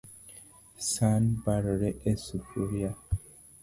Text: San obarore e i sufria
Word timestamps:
San 0.89 1.23
obarore 1.37 1.89
e 2.09 2.11
i 2.15 2.21
sufria 2.25 2.91